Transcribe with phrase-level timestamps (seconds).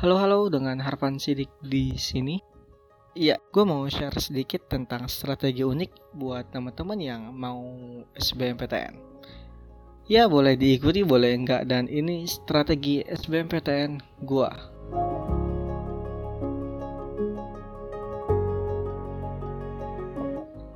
[0.00, 2.40] Halo halo dengan Harpan Sidik di sini.
[3.12, 7.60] Iya, gue mau share sedikit tentang strategi unik buat teman-teman yang mau
[8.16, 8.96] SBMPTN.
[10.08, 14.50] Ya boleh diikuti boleh enggak dan ini strategi SBMPTN gue.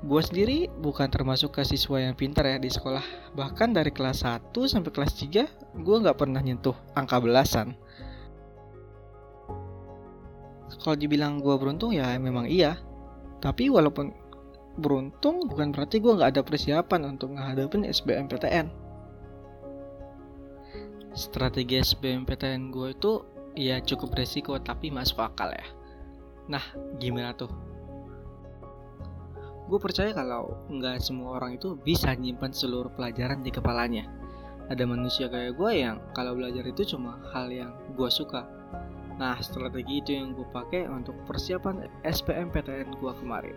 [0.00, 3.36] Gue sendiri bukan termasuk ke siswa yang pintar ya di sekolah.
[3.36, 7.76] Bahkan dari kelas 1 sampai kelas 3, gue nggak pernah nyentuh angka belasan.
[10.78, 12.78] Kalau dibilang gue beruntung ya memang iya.
[13.42, 14.14] Tapi walaupun
[14.78, 18.66] beruntung bukan berarti gue nggak ada persiapan untuk menghadapi SBMPTN.
[21.10, 23.12] Strategi SBMPTN gue itu
[23.58, 25.66] ya cukup resiko tapi masuk akal ya.
[26.46, 26.62] Nah,
[27.02, 27.50] gimana tuh?
[29.70, 34.02] gue percaya kalau nggak semua orang itu bisa nyimpan seluruh pelajaran di kepalanya.
[34.66, 38.50] Ada manusia kayak gue yang kalau belajar itu cuma hal yang gue suka.
[39.20, 43.56] Nah, strategi itu yang gue pakai untuk persiapan SPMPTN gue kemarin.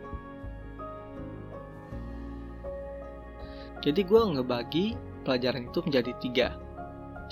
[3.80, 4.86] Jadi gue ngebagi
[5.24, 6.48] pelajaran itu menjadi tiga,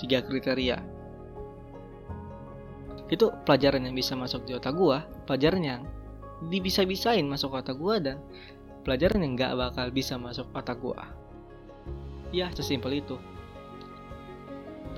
[0.00, 0.80] tiga kriteria.
[3.12, 4.96] Itu pelajaran yang bisa masuk di otak gue,
[5.28, 5.82] pelajaran yang
[6.48, 8.16] dibisa-bisain masuk otak gue dan
[8.82, 11.06] pelajaran yang nggak bakal bisa masuk otak gua.
[12.34, 13.16] Ya, sesimpel itu.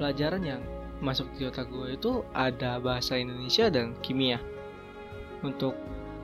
[0.01, 0.63] Pelajaran yang
[1.03, 4.39] masuk di otak gua itu ada bahasa Indonesia dan kimia.
[5.43, 5.75] Untuk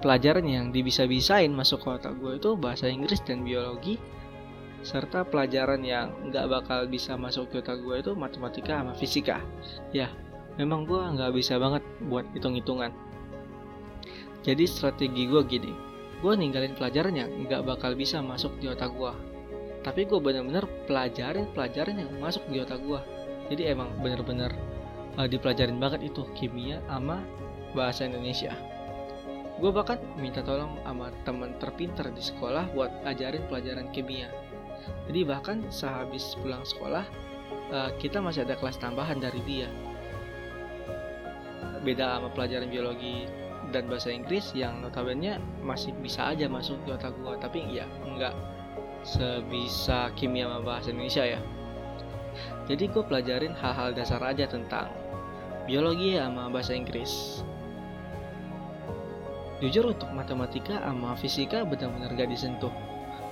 [0.00, 4.00] pelajaran yang dibisa-bisain masuk ke otak gue itu bahasa Inggris dan biologi
[4.80, 9.44] serta pelajaran yang nggak bakal bisa masuk ke otak gue itu matematika sama fisika.
[9.92, 10.08] Ya
[10.56, 12.96] memang gue nggak bisa banget buat hitung-hitungan.
[14.41, 19.12] Jadi strategi gue gini gue ninggalin pelajaran yang nggak bakal bisa masuk di otak gue
[19.80, 23.00] tapi gue bener-bener pelajarin pelajaran yang masuk di otak gue
[23.50, 24.54] jadi emang bener-bener
[25.18, 27.18] uh, dipelajarin banget itu kimia sama
[27.74, 28.54] bahasa Indonesia.
[29.58, 34.30] Gue bahkan minta tolong sama teman terpinter di sekolah buat ajarin pelajaran kimia.
[35.10, 37.04] Jadi bahkan sehabis pulang sekolah
[37.75, 39.69] uh, kita masih ada kelas tambahan dari dia.
[41.82, 43.26] Beda sama pelajaran biologi
[43.75, 48.34] dan bahasa Inggris yang notabene masih bisa aja masuk di otak gue tapi ya nggak
[49.06, 51.41] sebisa kimia sama bahasa Indonesia ya
[52.70, 54.86] jadi gue pelajarin hal-hal dasar aja tentang
[55.66, 57.42] biologi sama bahasa Inggris.
[59.58, 62.70] Jujur untuk matematika sama fisika benar-benar gak disentuh.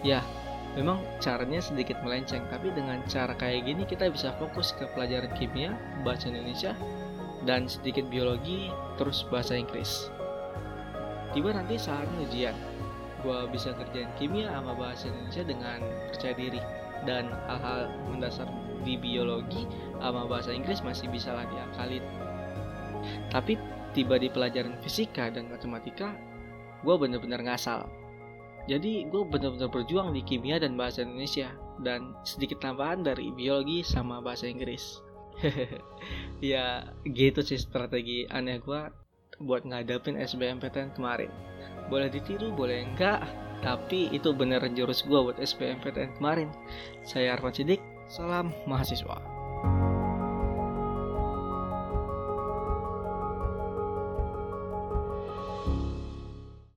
[0.03, 0.27] Ya
[0.75, 5.79] memang caranya sedikit melenceng tapi dengan cara kayak gini kita bisa fokus ke pelajaran kimia
[6.03, 6.75] bahasa Indonesia
[7.47, 10.11] dan sedikit biologi terus bahasa Inggris.
[11.31, 12.59] Tiba nanti saatnya ujian
[13.23, 15.79] gue bisa kerjain kimia sama bahasa Indonesia dengan
[16.11, 16.61] percaya diri
[17.07, 18.51] dan hal-hal mendasar
[18.83, 19.67] di biologi
[19.99, 22.05] sama bahasa Inggris masih bisa lah diakalin
[23.33, 23.57] tapi
[23.97, 26.15] tiba di pelajaran fisika dan matematika
[26.83, 27.89] gue bener-bener ngasal
[28.69, 31.51] jadi gue bener-bener berjuang di kimia dan bahasa Indonesia
[31.81, 35.01] dan sedikit tambahan dari biologi sama bahasa Inggris
[36.43, 39.09] ya gitu sih strategi aneh gue
[39.43, 41.31] buat ngadepin SBMPTN kemarin.
[41.89, 43.23] Boleh ditiru, boleh enggak,
[43.63, 46.51] tapi itu beneran jurus gue buat SBMPTN kemarin.
[47.07, 49.38] Saya Arfan Sidik, salam mahasiswa.